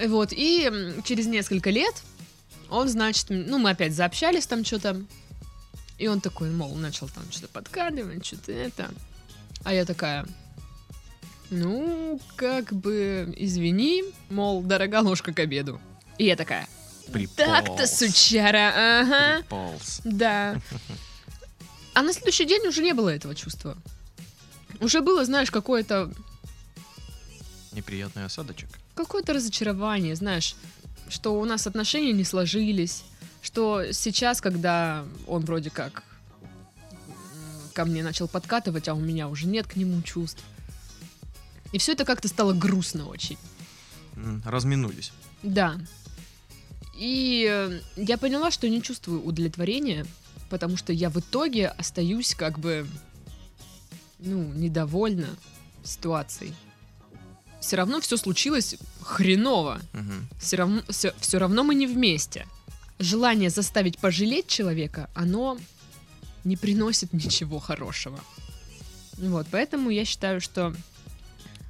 Вот, 0.00 0.32
и 0.32 0.70
через 1.04 1.26
несколько 1.26 1.70
лет 1.70 1.94
он, 2.70 2.88
значит, 2.88 3.26
ну, 3.28 3.58
мы 3.58 3.70
опять 3.70 3.94
заобщались 3.94 4.46
там 4.46 4.64
что-то. 4.64 5.02
И 5.98 6.06
он 6.06 6.20
такой, 6.20 6.50
мол, 6.50 6.74
начал 6.76 7.08
там 7.08 7.24
что-то 7.30 7.48
подкадывать, 7.48 8.24
что-то 8.24 8.52
это. 8.52 8.90
А 9.64 9.74
я 9.74 9.84
такая, 9.84 10.26
ну, 11.50 12.20
как 12.36 12.72
бы, 12.72 13.32
извини, 13.36 14.04
мол, 14.30 14.62
дорога 14.62 15.00
ложка 15.00 15.32
к 15.32 15.38
обеду. 15.38 15.80
И 16.18 16.24
я 16.24 16.36
такая, 16.36 16.68
так-то, 17.36 17.86
сучара, 17.86 19.00
ага. 19.00 19.38
Приполз. 19.38 20.00
Да. 20.04 20.60
А 21.94 22.02
на 22.02 22.12
следующий 22.12 22.44
день 22.44 22.66
уже 22.66 22.82
не 22.82 22.92
было 22.92 23.08
этого 23.08 23.34
чувства. 23.34 23.76
Уже 24.80 25.00
было, 25.00 25.24
знаешь, 25.24 25.50
какое-то 25.50 26.12
Неприятный 27.72 28.24
осадочек. 28.24 28.68
какое-то 28.94 29.32
разочарование, 29.32 30.14
знаешь, 30.14 30.54
что 31.08 31.40
у 31.40 31.44
нас 31.44 31.66
отношения 31.66 32.12
не 32.12 32.24
сложились, 32.24 33.04
что 33.42 33.92
сейчас, 33.92 34.40
когда 34.40 35.04
он 35.26 35.44
вроде 35.44 35.70
как 35.70 36.02
ко 37.72 37.84
мне 37.84 38.02
начал 38.02 38.28
подкатывать, 38.28 38.88
а 38.88 38.94
у 38.94 39.00
меня 39.00 39.28
уже 39.28 39.46
нет 39.46 39.66
к 39.66 39.76
нему 39.76 40.02
чувств. 40.02 40.42
И 41.72 41.78
все 41.78 41.92
это 41.92 42.04
как-то 42.04 42.28
стало 42.28 42.52
грустно 42.52 43.06
очень. 43.06 43.38
Разминулись. 44.44 45.12
Да. 45.42 45.78
И 46.96 47.46
э, 47.48 47.80
я 47.96 48.18
поняла, 48.18 48.50
что 48.50 48.68
не 48.68 48.82
чувствую 48.82 49.22
удовлетворения, 49.22 50.04
потому 50.50 50.76
что 50.76 50.92
я 50.92 51.10
в 51.10 51.18
итоге 51.18 51.68
остаюсь 51.68 52.34
как 52.34 52.58
бы, 52.58 52.86
ну, 54.18 54.52
недовольна 54.54 55.28
ситуацией. 55.84 56.54
Все 57.60 57.76
равно 57.76 58.00
все 58.00 58.16
случилось 58.16 58.76
хреново. 59.02 59.80
Мгм. 59.92 60.28
Все 60.40 60.56
равно, 60.56 60.82
все, 60.88 61.38
равно 61.38 61.64
мы 61.64 61.74
не 61.74 61.86
вместе. 61.86 62.46
Желание 62.98 63.50
заставить 63.50 63.98
пожалеть 63.98 64.48
человека, 64.48 65.08
оно 65.14 65.58
не 66.44 66.56
приносит 66.56 67.12
ничего 67.12 67.58
хорошего. 67.60 68.18
Вот, 69.18 69.46
поэтому 69.50 69.90
я 69.90 70.04
считаю, 70.04 70.40
что 70.40 70.74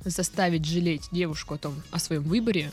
заставить 0.05 0.65
жалеть 0.65 1.09
девушку 1.13 1.55
о 1.55 1.59
том, 1.59 1.83
о 1.91 1.99
своем 1.99 2.23
выборе, 2.25 2.73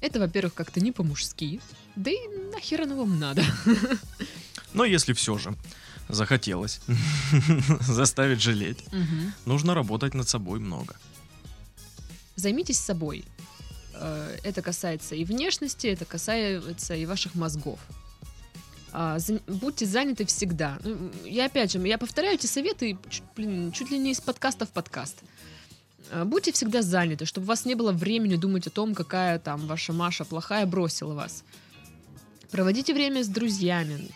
Это, 0.00 0.18
во-первых, 0.18 0.54
как-то 0.54 0.80
не 0.80 0.92
по-мужски. 0.92 1.60
Да 1.96 2.10
и 2.10 2.16
нахер 2.52 2.82
оно 2.82 2.96
вам 2.96 3.18
надо. 3.18 3.44
Но 4.72 4.84
если 4.86 5.12
все 5.12 5.36
же 5.38 5.54
захотелось 6.08 6.80
заставить 7.80 8.40
жалеть, 8.40 8.78
Мгм. 8.92 9.32
нужно 9.46 9.74
работать 9.74 10.14
над 10.14 10.28
собой 10.28 10.58
много. 10.60 10.94
Займитесь 12.36 12.78
собой. 12.78 13.24
Э, 13.94 14.36
Это 14.42 14.62
касается 14.62 15.14
и 15.14 15.24
внешности, 15.24 15.88
это 15.88 16.04
касается 16.06 16.94
и 16.94 17.04
ваших 17.06 17.34
мозгов. 17.34 17.78
А, 18.92 19.18
Будьте 19.46 19.86
заняты 19.86 20.24
всегда. 20.24 20.78
Ну, 20.82 21.10
Я 21.24 21.46
опять 21.46 21.72
же, 21.72 21.78
я 21.86 21.98
повторяю 21.98 22.34
эти 22.34 22.46
советы, 22.46 22.96
чуть, 23.10 23.22
блин, 23.36 23.70
чуть 23.72 23.90
ли 23.90 23.98
не 23.98 24.10
из 24.12 24.20
подкаста 24.20 24.64
в 24.64 24.70
подкаст. 24.70 25.16
Будьте 26.24 26.50
всегда 26.52 26.82
заняты, 26.82 27.24
чтобы 27.24 27.44
у 27.44 27.48
вас 27.48 27.64
не 27.64 27.74
было 27.74 27.92
времени 27.92 28.36
думать 28.36 28.66
о 28.66 28.70
том, 28.70 28.94
какая 28.94 29.38
там 29.38 29.66
ваша 29.66 29.92
Маша 29.92 30.24
плохая 30.24 30.66
бросила 30.66 31.14
вас. 31.14 31.44
Проводите 32.50 32.92
время 32.94 33.22
с 33.22 33.28
друзьями. 33.28 34.08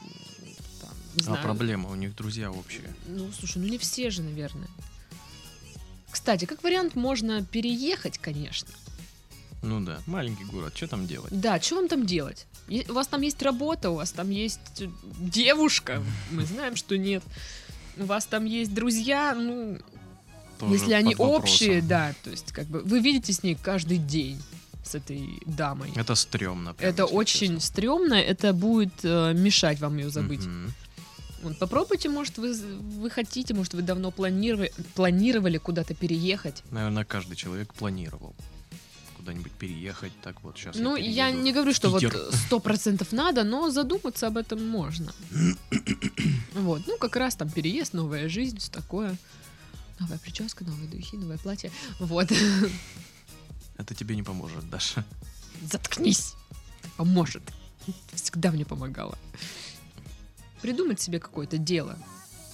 там, 0.80 0.90
не 1.14 1.20
А 1.20 1.24
знаю. 1.24 1.42
проблема, 1.42 1.90
у 1.90 1.94
них 1.94 2.16
друзья 2.16 2.50
общие. 2.50 2.92
Ну, 3.06 3.30
слушай, 3.38 3.58
ну 3.58 3.68
не 3.68 3.78
все 3.78 4.10
же, 4.10 4.22
наверное. 4.22 4.68
Кстати, 6.10 6.44
как 6.46 6.62
вариант, 6.64 6.94
можно 6.96 7.44
переехать, 7.44 8.18
конечно. 8.18 8.68
Ну 9.62 9.80
да, 9.80 10.00
маленький 10.06 10.44
город, 10.44 10.76
что 10.76 10.88
там 10.88 11.06
делать? 11.06 11.28
Да, 11.30 11.60
что 11.60 11.76
вам 11.76 11.88
там 11.88 12.04
делать? 12.06 12.46
У 12.88 12.92
вас 12.92 13.06
там 13.06 13.20
есть 13.22 13.40
работа, 13.42 13.90
у 13.90 13.94
вас 13.96 14.10
там 14.12 14.30
есть 14.30 14.80
э, 14.82 14.88
девушка, 15.18 16.02
мы 16.30 16.44
знаем, 16.44 16.76
что 16.76 16.98
нет. 16.98 17.22
У 17.96 18.04
вас 18.04 18.26
там 18.26 18.44
есть 18.46 18.74
друзья, 18.74 19.34
ну, 19.34 19.78
если 20.62 20.92
они 20.92 21.14
общие, 21.16 21.82
да, 21.82 22.14
то 22.23 22.30
есть 22.30 22.52
как 22.52 22.66
бы 22.66 22.80
вы 22.80 23.00
видите 23.00 23.32
с 23.32 23.42
ней 23.42 23.54
каждый 23.61 23.99
день, 23.99 24.40
с 24.84 24.94
этой 24.94 25.40
дамой. 25.46 25.92
Это 25.96 26.14
стрёмно. 26.14 26.75
прям, 26.75 26.90
Это 26.90 27.06
очень 27.06 27.54
честно. 27.54 27.61
стрёмно, 27.61 28.14
это 28.14 28.52
будет 28.52 28.92
э, 29.02 29.32
мешать 29.34 29.80
вам 29.80 29.96
ее 29.96 30.11
забыть. 30.11 30.44
Мгм. 30.44 30.73
Вот, 31.42 31.58
попробуйте, 31.58 32.08
может, 32.08 32.38
вы, 32.38 32.54
вы 32.54 33.11
хотите, 33.11 33.54
может, 33.54 33.75
вы 33.75 33.82
давно 33.82 34.11
планировали, 34.11 34.73
планировали 34.94 35.58
куда-то 35.58 35.94
переехать. 35.94 36.62
Наверное, 36.70 37.04
каждый 37.04 37.37
человек 37.37 37.75
планировал 37.75 38.34
куда-нибудь 39.16 39.52
переехать. 39.52 40.12
Так 40.23 40.42
вот, 40.42 40.58
сейчас 40.58 40.76
Ну, 40.76 40.96
я 40.96 41.30
не 41.30 41.52
говорю, 41.52 41.73
что 41.73 41.88
вот 41.90 42.02
сто 42.46 42.61
процентов 42.61 43.12
надо, 43.12 43.42
но 43.44 43.70
задуматься 43.70 44.26
об 44.26 44.37
этом 44.37 44.66
можно. 44.68 45.12
Вот, 46.54 46.82
ну, 46.87 46.96
как 46.99 47.16
раз 47.16 47.34
там 47.34 47.50
переезд, 47.50 47.94
новая 47.94 48.28
жизнь, 48.28 48.58
все 48.58 48.70
такое. 48.70 49.16
Новая 50.00 50.18
прическа, 50.18 50.64
новые 50.64 50.88
духи, 50.88 51.16
новое 51.16 51.38
платье. 51.38 51.70
Вот. 51.98 52.32
Это 53.76 53.94
тебе 53.94 54.16
не 54.16 54.22
поможет, 54.22 54.68
Даша. 54.70 55.04
Заткнись. 55.62 56.34
Поможет. 56.96 57.42
Всегда 58.12 58.50
мне 58.50 58.64
помогала. 58.64 59.18
Придумать 60.62 61.00
себе 61.00 61.20
какое-то 61.20 61.58
дело, 61.58 61.98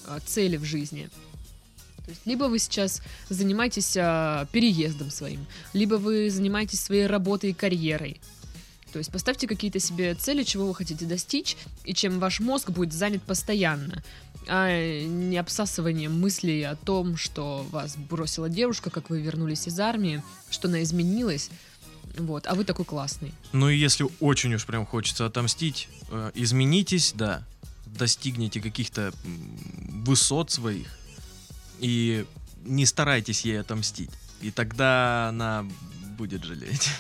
а, 0.07 0.19
цели 0.21 0.57
в 0.57 0.65
жизни. 0.65 1.09
То 2.05 2.11
есть, 2.11 2.23
либо 2.25 2.45
вы 2.45 2.59
сейчас 2.59 3.03
занимаетесь 3.29 3.97
а, 3.97 4.47
переездом 4.47 5.11
своим, 5.11 5.47
либо 5.73 5.95
вы 5.95 6.31
занимаетесь 6.31 6.81
своей 6.81 7.07
работой 7.07 7.51
и 7.51 7.55
карьерой. 7.55 8.21
То 8.93 8.99
есть 8.99 9.13
поставьте 9.13 9.47
какие-то 9.47 9.79
себе 9.79 10.15
цели, 10.15 10.43
чего 10.43 10.67
вы 10.67 10.75
хотите 10.75 11.05
достичь, 11.05 11.57
и 11.85 11.95
чем 11.95 12.19
ваш 12.19 12.41
мозг 12.41 12.71
будет 12.71 12.93
занят 12.93 13.23
постоянно, 13.23 14.03
а 14.47 15.05
не 15.05 15.37
обсасыванием 15.37 16.19
мыслей 16.19 16.63
о 16.63 16.77
том, 16.77 17.17
что 17.17 17.67
вас 17.71 17.97
бросила 17.97 18.49
девушка, 18.49 18.91
как 18.91 19.11
вы 19.11 19.21
вернулись 19.21 19.67
из 19.69 19.79
армии, 19.79 20.23
что 20.51 20.69
она 20.69 20.83
изменилась, 20.83 21.51
вот, 22.17 22.47
а 22.47 22.55
вы 22.55 22.65
такой 22.65 22.85
классный. 22.85 23.33
Ну 23.53 23.69
и 23.69 23.77
если 23.77 24.07
очень 24.21 24.55
уж 24.55 24.67
прям 24.67 24.87
хочется 24.87 25.27
отомстить, 25.27 25.89
э, 26.11 26.33
изменитесь, 26.35 27.13
да, 27.15 27.45
достигните 27.87 28.61
каких-то 28.61 29.13
высот 30.05 30.51
своих 30.51 30.89
и 31.81 32.25
не 32.65 32.87
старайтесь 32.87 33.45
ей 33.45 33.61
отомстить. 33.61 34.11
И 34.41 34.51
тогда 34.51 35.29
она 35.29 35.67
будет 36.17 36.45
жалеть. 36.45 36.89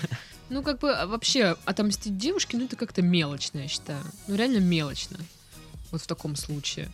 Ну, 0.53 0.65
как 0.65 0.81
бы 0.81 0.91
а, 0.91 1.07
вообще 1.07 1.57
отомстить 1.65 2.19
девушке, 2.19 2.57
ну 2.57 2.65
это 2.65 2.75
как-то 2.75 3.03
мелочно, 3.03 3.61
я 3.61 3.69
считаю. 3.69 4.03
Ну, 4.27 4.35
реально 4.35 4.59
мелочно. 4.59 5.17
Вот 5.93 6.03
в 6.03 6.09
таком 6.09 6.35
случае. 6.35 6.91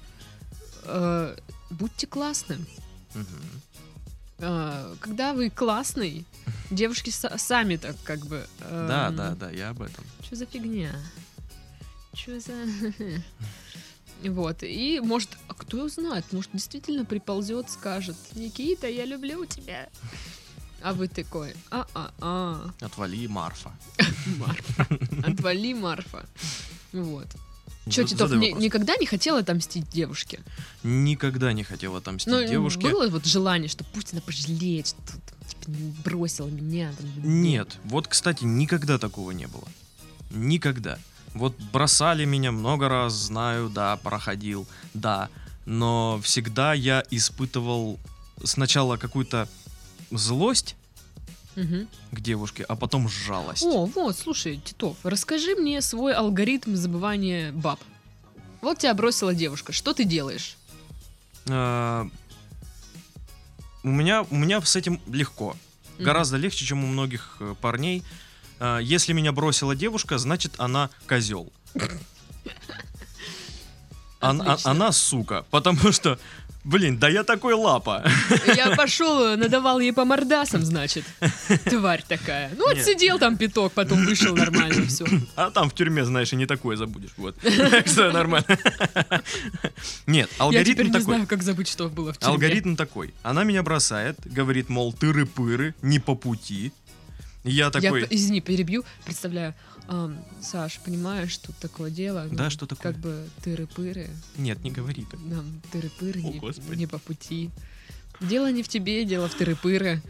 Э, 0.87 1.37
будьте 1.71 2.07
классным. 2.07 2.67
Мгм. 3.15 3.27
Э, 4.39 4.95
когда 5.01 5.33
вы 5.33 5.51
классный, 5.51 6.25
девушки 6.71 7.11
са- 7.11 7.39
сами 7.39 7.77
так 7.77 7.97
как 8.05 8.27
бы... 8.27 8.47
Да, 8.61 9.11
да, 9.11 9.35
да, 9.35 9.51
я 9.51 9.71
об 9.71 9.83
этом. 9.83 10.05
Что 10.23 10.37
за 10.37 10.47
фигня? 10.47 10.93
Что 12.15 12.41
за... 12.41 12.53
Вот, 14.25 14.63
и 14.63 14.99
может, 15.01 15.29
а 15.47 15.53
кто 15.53 15.89
знает, 15.89 16.25
может, 16.33 16.51
действительно 16.53 17.05
приползет, 17.05 17.69
скажет, 17.71 18.17
Никита, 18.35 18.89
я 18.89 19.05
люблю 19.05 19.45
тебя. 19.45 19.91
А 20.83 20.95
вы 20.95 21.09
такой, 21.09 21.55
а-а-а, 21.71 22.71
Отвали, 22.81 23.27
Марфа. 23.27 23.73
Марфа, 24.39 24.87
отвали, 25.23 25.75
Марфа. 25.75 26.27
Вот. 26.93 27.27
Че, 27.89 28.05
Титов, 28.05 28.33
ни- 28.33 28.51
никогда 28.61 28.97
не 28.97 29.07
хотел 29.07 29.37
отомстить 29.37 29.89
девушке? 29.91 30.41
Никогда 30.83 31.53
не 31.53 31.63
хотел 31.63 31.95
отомстить 31.95 32.33
Ну, 32.33 32.45
девушке. 32.47 32.81
было 32.89 33.09
вот 33.09 33.25
желание, 33.27 33.69
что 33.69 33.85
пусть 33.85 34.13
она 34.13 34.21
пожалеет, 34.23 34.89
что 34.89 34.97
типа, 35.49 35.71
не 35.71 35.95
бросила 36.05 36.49
меня. 36.49 36.93
там, 36.99 37.09
Нет, 37.43 37.79
вот, 37.85 38.09
кстати, 38.09 38.43
никогда 38.45 38.99
такого 38.99 39.31
не 39.31 39.47
было. 39.47 39.69
Никогда. 40.31 40.99
Вот 41.35 41.55
бросали 41.73 42.25
меня 42.25 42.51
много 42.51 42.89
раз, 42.89 43.13
знаю, 43.13 43.69
да, 43.69 43.97
проходил, 43.99 44.67
да. 44.95 45.29
Но 45.65 46.21
всегда 46.23 46.73
я 46.75 47.05
испытывал 47.11 48.01
сначала 48.43 48.97
какую-то 48.97 49.49
злость 50.11 50.75
Мгм. 51.57 51.89
к 52.13 52.21
девушке, 52.21 52.65
а 52.69 52.77
потом 52.77 53.09
жалость. 53.09 53.65
О, 53.65 53.87
вот, 53.87 54.17
слушай, 54.17 54.61
Титов, 54.63 54.99
расскажи 55.03 55.57
мне 55.57 55.81
свой 55.81 56.13
алгоритм 56.15 56.77
забывания 56.77 57.51
баб. 57.53 57.81
Вот 58.61 58.79
тебя 58.79 58.95
бросила 58.95 59.35
девушка, 59.35 59.73
что 59.73 59.95
ты 59.95 60.05
делаешь? 60.05 60.57
А, 61.49 62.07
у 63.83 63.89
меня, 63.89 64.23
у 64.31 64.35
меня 64.35 64.61
с 64.61 64.77
этим 64.77 65.01
легко. 65.07 65.57
Мгм. 65.97 66.05
Гораздо 66.05 66.37
легче, 66.37 66.67
чем 66.67 66.85
у 66.85 66.87
многих 66.87 67.37
э, 67.41 67.55
парней. 67.61 68.03
А, 68.61 68.79
Если 68.79 69.13
меня 69.13 69.33
бросила 69.33 69.75
девушка, 69.75 70.19
значит 70.19 70.55
она 70.59 70.91
козел. 71.07 71.51
Она, 74.21 74.59
она 74.65 74.93
сука, 74.93 75.45
потому 75.51 75.93
что, 75.93 76.19
блин, 76.67 76.99
да 76.99 77.09
я 77.09 77.25
такой 77.25 77.55
лапа. 77.55 78.05
Я 78.55 78.77
пошел, 78.77 79.37
надавал 79.37 79.81
ей 79.81 79.93
по 79.93 80.05
мордасам, 80.05 80.63
значит. 80.63 81.05
Тварь 81.65 82.05
такая. 82.07 82.51
Ну, 82.57 82.69
Нет. 82.69 82.79
отсидел 82.79 83.19
там 83.19 83.37
пяток, 83.37 83.73
потом 83.73 84.05
вышел 84.05 84.37
нормально, 84.37 84.87
все. 84.87 85.07
А 85.37 85.51
там 85.51 85.71
в 85.71 85.75
тюрьме, 85.75 86.05
знаешь, 86.05 86.33
и 86.33 86.37
не 86.37 86.47
такое 86.47 86.77
забудешь. 86.77 87.13
Вот. 87.17 87.37
Так 87.41 87.87
что 87.87 88.13
нормально. 88.13 88.47
Нет, 90.07 90.29
Я 90.39 90.45
алгоритм 90.45 90.73
теперь 90.73 90.87
не 90.87 90.93
такой. 90.93 91.05
знаю, 91.05 91.27
как 91.27 91.43
забыть, 91.43 91.69
что 91.69 91.89
было 91.89 92.13
в 92.13 92.19
тюрьме. 92.19 92.35
Алгоритм 92.35 92.77
такой. 92.77 93.15
Она 93.23 93.45
меня 93.45 93.63
бросает, 93.63 94.19
говорит, 94.25 94.69
мол, 94.69 94.93
тыры-пыры, 94.93 95.75
не 95.83 95.99
по 95.99 96.15
пути. 96.15 96.73
Я 97.47 97.67
Я, 97.67 97.71
такой, 97.71 98.07
извини, 98.11 98.41
перебью. 98.41 98.85
Представляю, 99.05 99.55
ам, 99.89 100.19
Саш, 100.43 100.81
понимаешь, 100.85 101.37
тут 101.39 101.57
такое 101.57 101.91
дело. 101.91 102.27
Да, 102.31 102.45
ну, 102.45 102.51
что 102.51 102.67
такое? 102.67 102.93
Как 102.93 103.01
бы 103.01 103.29
тыры-пыры, 103.45 104.11
нет, 104.37 104.63
не 104.65 104.71
говори 104.71 105.07
так. 105.11 105.21
нам 105.21 105.61
тыры-пыры 105.73 106.21
О, 106.21 106.33
не, 106.33 106.39
Господи. 106.41 106.77
не 106.79 106.87
по 106.87 106.99
пути. 106.99 107.51
Дело 108.21 108.51
не 108.51 108.63
в 108.63 108.69
тебе, 108.69 109.05
дело 109.05 109.29
в 109.29 109.35
тыры-пыры. 109.41 110.01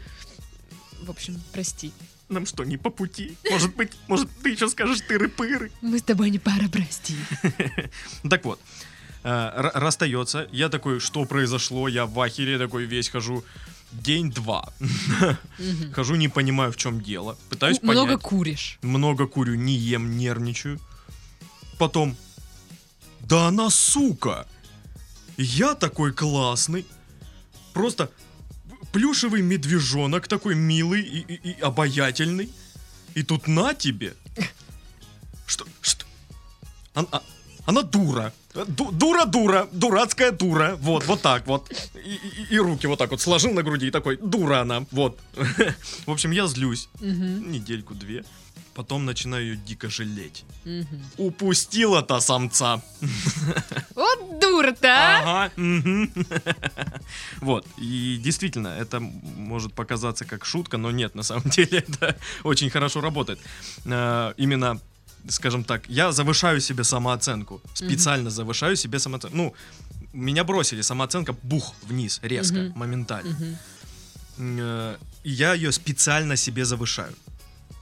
В 1.03 1.09
общем, 1.11 1.39
прости. 1.53 1.91
Нам 2.29 2.45
что, 2.45 2.63
не 2.63 2.77
по 2.77 2.89
пути? 2.89 3.37
Может 3.49 3.75
быть, 3.75 3.91
может, 4.07 4.29
ты 4.43 4.49
еще 4.49 4.67
скажешь 4.67 4.99
тыры-пыры? 5.07 5.71
Мы 5.81 5.99
с 5.99 6.03
тобой 6.03 6.29
не 6.29 6.39
пара, 6.39 6.67
прости. 6.71 7.15
Так 8.29 8.43
вот, 8.45 8.59
э, 9.23 9.69
расстается. 9.75 10.47
Я 10.51 10.69
такой, 10.69 10.99
что 10.99 11.25
произошло? 11.25 11.87
Я 11.87 12.05
в 12.05 12.19
ахере 12.19 12.57
такой 12.57 12.85
весь 12.85 13.09
хожу. 13.09 13.43
День-два. 13.91 14.71
Мгм. 15.59 15.93
Хожу, 15.93 16.15
не 16.15 16.27
понимаю, 16.29 16.71
в 16.71 16.75
чем 16.77 17.01
дело. 17.01 17.37
Пытаюсь 17.49 17.81
Много 17.81 18.01
понять. 18.05 18.21
куришь. 18.21 18.79
Много 18.81 19.27
курю, 19.27 19.55
не 19.55 19.73
ем, 19.75 20.17
нервничаю. 20.17 20.79
Потом, 21.79 22.15
да 23.21 23.47
она 23.47 23.69
сука! 23.69 24.45
Я 25.37 25.73
такой 25.75 26.11
классный. 26.13 26.85
Просто 27.73 28.09
плюшевый 28.91 29.41
медвежонок, 29.41 30.27
такой 30.27 30.55
милый 30.55 31.01
и, 31.01 31.19
и- 31.19 31.51
и 31.51 31.61
обаятельный. 31.61 32.49
И 33.15 33.23
тут 33.23 33.47
на 33.47 33.73
тебе. 33.73 34.13
Что? 35.45 35.65
Что? 35.81 36.05
А- 36.95 37.21
Она 37.67 37.81
дура. 37.83 38.31
Ду- 38.67 38.91
дура, 38.91 39.25
дура, 39.25 39.67
дурацкая 39.71 40.31
дура. 40.31 40.75
Вот, 40.81 41.05
вот 41.05 41.21
так 41.21 41.45
вот. 41.47 41.69
И, 41.95 42.15
и- 42.15 42.55
и 42.55 42.59
руки 42.59 42.87
вот 42.87 42.97
так 42.99 43.11
вот 43.11 43.21
сложил 43.21 43.51
на 43.53 43.61
груди 43.61 43.87
и 43.87 43.91
такой, 43.91 44.17
дура 44.17 44.61
она. 44.61 44.85
Вот. 44.91 45.19
В 46.07 46.11
общем, 46.11 46.31
я 46.31 46.47
злюсь. 46.47 46.89
Мгм, 47.01 47.51
Недельку-две. 47.51 48.23
Потом 48.73 49.05
начинаю 49.05 49.43
ее 49.45 49.55
дико 49.57 49.89
жалеть. 49.89 50.43
мгм. 50.65 50.87
Упустила-то 51.17 52.19
самца. 52.21 52.81
Вот 53.95 54.39
дура-то, 54.39 54.87
а! 54.87 55.45
Ага. 55.45 55.51
Вот. 57.41 57.65
И 57.77 58.17
действительно, 58.23 58.67
это 58.69 58.99
может 58.99 59.73
показаться 59.73 60.25
как 60.25 60.45
шутка, 60.45 60.77
но 60.77 60.91
нет, 60.91 61.15
на 61.15 61.23
самом 61.23 61.49
деле 61.49 61.79
это 61.87 62.15
очень 62.43 62.69
хорошо 62.69 63.01
работает. 63.01 63.39
Э, 63.85 64.33
Именно, 64.37 64.79
скажем 65.29 65.63
так, 65.63 65.81
я 65.89 66.11
завышаю 66.11 66.61
себе 66.61 66.83
самооценку. 66.83 67.61
Специально 67.73 68.29
завышаю 68.29 68.75
себе 68.75 68.99
самооценку. 68.99 69.37
Ну, 69.37 69.53
меня 70.13 70.43
бросили, 70.43 70.81
самооценка 70.81 71.33
бух 71.43 71.73
вниз, 71.83 72.19
резко, 72.23 72.57
Мгм. 72.57 72.79
моментально. 72.79 73.35
И 75.23 75.29
я 75.31 75.53
ее 75.53 75.71
специально 75.71 76.35
себе 76.37 76.65
завышаю. 76.65 77.13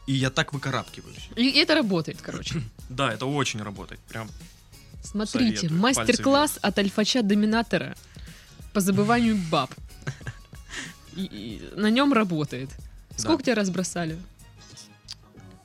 И 0.07 0.13
я 0.13 0.29
так 0.29 0.53
выкарабкиваюсь. 0.53 1.29
И 1.35 1.49
это 1.59 1.75
работает, 1.75 2.21
короче. 2.21 2.61
Да, 2.89 3.11
это 3.11 3.25
очень 3.25 3.63
работает. 3.63 3.99
Прям 4.01 4.29
Смотрите, 5.03 5.69
мастер-класс 5.69 6.59
от 6.61 6.77
альфача-доминатора 6.77 7.95
по 8.73 8.79
забыванию 8.81 9.35
баб. 9.51 9.71
И- 11.15 11.23
и 11.23 11.61
на 11.75 11.89
нем 11.89 12.13
работает. 12.13 12.69
Сколько 13.17 13.43
тебя 13.43 13.55
раз 13.55 13.69
бросали? 13.69 14.17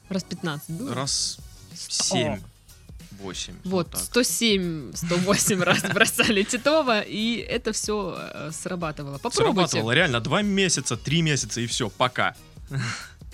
Раз 0.08 0.24
15, 0.24 0.70
было? 0.70 0.94
раз. 0.94 1.38
7, 1.74 2.40
8. 3.20 3.54
Вот, 3.64 3.94
107, 3.96 4.92
108 4.94 5.62
раз 5.62 5.82
бросали 5.94 6.42
Титова, 6.42 7.00
и 7.00 7.36
это 7.36 7.72
все 7.72 8.50
срабатывало. 8.52 9.18
Попробуйте. 9.18 9.52
Срабатывало 9.68 9.92
реально 9.92 10.20
два 10.20 10.42
месяца, 10.42 10.96
три 10.96 11.22
месяца 11.22 11.60
и 11.60 11.66
все, 11.66 11.90
пока. 11.90 12.34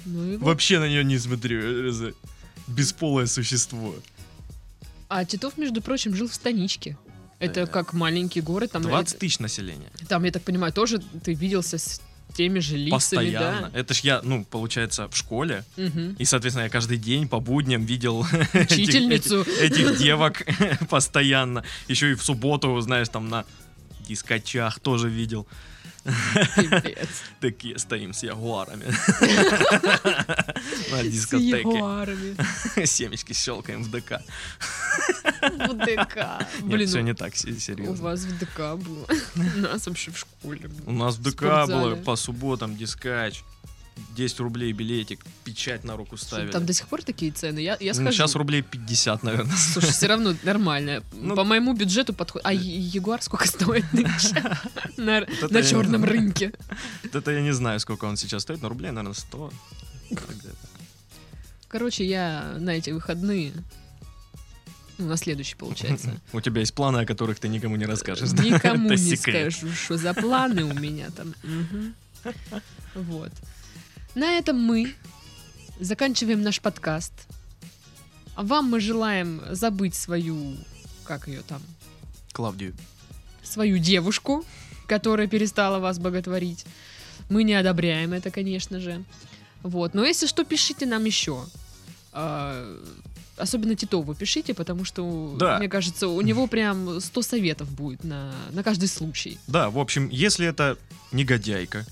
Ну 0.04 0.32
и 0.32 0.36
вот. 0.36 0.46
Вообще 0.46 0.78
на 0.78 0.88
нее 0.88 1.04
не 1.04 1.18
смотрю. 1.18 1.90
э, 1.92 2.12
Бесполое 2.68 3.26
существо. 3.26 3.94
А 5.08 5.24
Титов, 5.24 5.56
между 5.56 5.80
прочим, 5.82 6.14
жил 6.16 6.28
в 6.28 6.34
станичке. 6.34 6.96
Это 7.38 7.66
Да. 7.66 7.66
как 7.66 7.92
маленький 7.92 8.40
город. 8.40 8.72
Там, 8.72 8.82
20 8.82 9.18
тысяч 9.18 9.38
населения. 9.40 9.90
там, 10.08 10.24
я 10.24 10.32
так 10.32 10.42
понимаю, 10.42 10.72
тоже 10.72 10.98
ты 11.22 11.34
виделся 11.34 11.78
с 11.78 12.00
теми 12.36 12.58
же 12.60 12.76
лицами, 12.76 12.90
Постоянно. 12.90 13.70
Это 13.74 13.94
ж 13.94 14.00
я, 14.00 14.20
ну, 14.22 14.44
получается, 14.44 15.08
в 15.08 15.16
школе. 15.16 15.64
да? 15.76 15.82
Мгм. 15.84 16.16
И, 16.18 16.24
соответственно, 16.24 16.64
я 16.64 16.70
каждый 16.70 16.98
день 16.98 17.28
по 17.28 17.40
будням 17.40 17.84
видел 17.84 18.24
этих- 18.52 18.72
Учительницу. 18.78 19.40
этих, 19.42 19.62
этих 19.62 19.98
девок 19.98 20.42
постоянно. 20.90 21.64
Еще 21.88 22.10
и 22.10 22.14
в 22.14 22.22
субботу, 22.22 22.80
знаешь, 22.80 23.08
там 23.08 23.28
на 23.28 23.44
дискочах 24.08 24.78
тоже 24.80 25.08
видел. 25.08 25.46
Такие 27.40 27.78
стоим 27.78 28.12
с 28.12 28.22
ягуарами. 28.22 28.84
На 30.92 31.02
С 31.02 31.08
дискотеке. 31.12 31.58
ягуарами. 31.58 32.36
Семечки 32.86 33.32
щелкаем 33.32 33.82
в 33.82 33.90
ДК. 33.90 34.20
В 35.40 35.74
ДК. 35.86 36.46
Блин, 36.62 36.88
все 36.88 36.98
у- 36.98 37.02
не 37.02 37.14
так 37.14 37.36
се- 37.36 37.50
у 37.50 37.58
серьезно. 37.58 37.94
вас 38.02 38.20
в 38.20 38.38
ДК 38.38 38.58
было. 38.76 39.06
У 39.56 39.60
нас 39.60 39.86
вообще 39.86 40.10
в 40.10 40.18
школе 40.18 40.70
У 40.86 40.92
нас 40.92 41.16
в 41.16 41.22
ДК 41.22 41.42
было 41.66 41.96
по 41.96 42.16
субботам 42.16 42.76
дискач. 42.76 43.42
10 44.14 44.40
рублей 44.40 44.72
билетик, 44.72 45.24
печать 45.44 45.82
на 45.84 45.96
руку 45.96 46.18
ставили. 46.18 46.50
Там 46.52 46.66
до 46.66 46.74
сих 46.74 46.86
пор 46.86 47.02
такие 47.02 47.32
цены? 47.32 47.60
Я, 47.60 47.78
я 47.80 47.92
Ну, 47.94 48.00
схожу. 48.00 48.12
Сейчас 48.12 48.34
рублей 48.34 48.60
50, 48.60 49.22
наверное. 49.22 49.56
Слушай, 49.56 49.90
все 49.92 50.06
равно 50.06 50.34
нормально. 50.42 51.02
Ну, 51.14 51.34
По 51.34 51.44
моему 51.44 51.72
бюджету 51.72 52.12
подходит. 52.12 52.46
А 52.46 52.52
Ягуар 52.52 53.22
сколько 53.22 53.48
стоит? 53.48 53.86
На, 54.98 55.26
на 55.50 55.62
черном 55.62 56.04
рынке. 56.04 56.52
Это 57.10 57.30
я 57.30 57.40
не 57.40 57.52
знаю, 57.54 57.80
сколько 57.80 58.04
он 58.04 58.18
сейчас 58.18 58.42
стоит, 58.42 58.60
но 58.60 58.68
рублей, 58.68 58.90
наверное, 58.90 59.14
100. 59.14 59.50
где-то. 60.10 60.56
Короче, 61.68 62.04
я 62.06 62.54
на 62.58 62.70
эти 62.76 62.90
выходные, 62.90 63.52
ну, 64.98 65.06
на 65.08 65.16
следующий, 65.16 65.56
получается, 65.56 66.20
У 66.32 66.40
тебя 66.40 66.60
есть 66.60 66.74
планы, 66.74 66.98
о 66.98 67.06
которых 67.06 67.38
ты 67.38 67.48
никому 67.48 67.76
не 67.76 67.86
расскажешь. 67.86 68.30
да? 68.30 68.42
никому 68.42 68.90
не 68.90 69.16
скажу, 69.16 69.72
что 69.72 69.96
за 69.96 70.14
планы 70.14 70.64
у 70.64 70.72
меня 70.74 71.10
там. 71.10 71.34
Вот. 72.94 73.30
На 74.14 74.38
этом 74.38 74.58
мы 74.58 74.94
заканчиваем 75.78 76.42
наш 76.42 76.60
подкаст. 76.60 77.12
А 78.34 78.42
вам 78.42 78.70
мы 78.70 78.80
желаем 78.80 79.42
забыть 79.50 79.94
свою, 79.94 80.56
как 81.04 81.28
ее 81.28 81.42
там, 81.42 81.62
Клавдию. 82.32 82.74
свою 83.42 83.78
девушку, 83.78 84.44
которая 84.86 85.26
перестала 85.26 85.78
вас 85.78 85.98
боготворить. 85.98 86.66
Мы 87.30 87.44
не 87.44 87.54
одобряем 87.54 88.12
это, 88.12 88.30
конечно 88.30 88.80
же. 88.80 89.04
Вот. 89.62 89.94
Но 89.94 90.04
если 90.04 90.26
что, 90.26 90.44
пишите 90.44 90.86
нам 90.86 91.04
еще. 91.04 91.44
Особенно 93.36 93.74
Титову 93.74 94.14
пишите, 94.14 94.54
потому 94.54 94.84
что, 94.84 95.36
Да. 95.38 95.58
мне 95.58 95.68
кажется, 95.68 96.08
у 96.08 96.20
него 96.22 96.46
прям 96.46 97.00
100 97.00 97.22
советов 97.22 97.70
будет 97.70 98.02
на, 98.04 98.32
на 98.52 98.62
каждый 98.62 98.88
случай. 98.88 99.38
Да, 99.46 99.68
в 99.70 99.78
общем, 99.78 100.08
если 100.08 100.46
это 100.46 100.78
негодяйка 101.12 101.84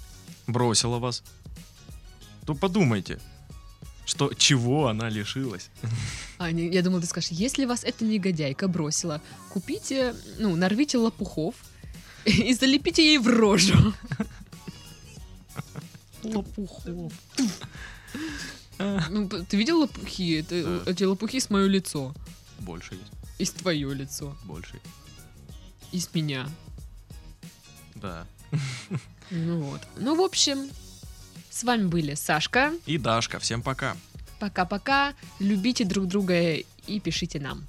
бросила 0.47 0.99
вас, 0.99 1.23
то 2.47 2.55
подумайте, 2.55 3.19
что 4.07 4.33
чего 4.35 4.89
она 4.89 5.09
лишилась. 5.11 5.69
А, 6.39 6.51
не, 6.51 6.69
я 6.69 6.83
думала, 6.83 7.01
ты 7.03 7.07
скажешь, 7.07 7.31
если 7.31 7.65
вас 7.67 7.85
эта 7.85 8.05
негодяйка 8.05 8.67
бросила, 8.69 9.21
купите, 9.51 10.15
ну, 10.39 10.57
нарвите 10.57 10.99
лопухов 10.99 11.55
и 12.25 12.55
залепите 12.55 13.05
ей 13.05 13.19
в 13.19 13.27
рожу. 13.29 13.95
Лопухов. 16.23 17.13
Ну, 19.11 19.29
ты 19.29 19.57
видел 19.57 19.81
лопухи? 19.81 20.41
Это, 20.41 20.81
Да. 20.85 20.91
Эти 20.91 21.05
лопухи 21.05 21.39
с 21.41 21.51
мое 21.51 21.67
лицо. 21.67 22.15
Больше 22.61 22.95
есть, 22.95 23.13
И 23.39 23.45
с 23.45 23.51
твое 23.51 23.93
лицо. 23.95 24.37
больше. 24.45 24.81
И 25.93 25.99
с 26.01 26.13
меня. 26.15 26.49
Да. 27.97 28.27
Ну 29.31 29.61
вот. 29.63 29.81
Ну, 29.97 30.15
в 30.17 30.21
общем, 30.21 30.69
с 31.51 31.65
вами 31.65 31.87
были 31.87 32.15
Сашка. 32.15 32.73
И 32.85 32.99
Дашка, 32.99 33.39
всем 33.39 33.63
пока. 33.63 33.97
Пока-пока. 34.39 35.15
Любите 35.41 35.85
друг 35.85 36.07
друга 36.07 36.53
и 36.57 37.01
пишите 37.01 37.41
нам. 37.41 37.67